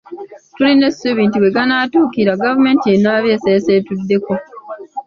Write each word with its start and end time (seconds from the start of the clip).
Tulina 0.55 0.85
essuubi 0.89 1.21
nti 1.27 1.37
we 1.43 1.49
ganaatuukira 1.55 2.39
gavumenti 2.43 2.85
enaaba 2.95 3.27
eseesetuddeko. 3.35 4.33